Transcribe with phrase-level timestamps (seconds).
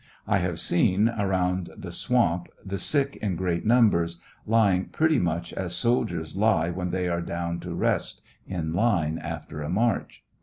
[0.25, 5.75] I have seen, around the swamp, the sick in great numbers, lying pretty much as
[5.75, 10.23] soldiers lie when they are down to rest iu line after a march.